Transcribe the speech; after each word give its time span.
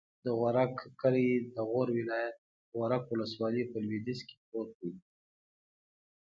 د 0.25 0.27
غورک 0.39 0.75
کلی 1.01 1.29
د 1.55 1.57
غور 1.69 1.87
ولایت، 1.97 2.35
غورک 2.77 3.03
ولسوالي 3.07 3.63
په 3.71 3.77
لویدیځ 3.83 4.19
کې 4.27 4.35
پروت 4.45 4.69
دی. 4.81 4.91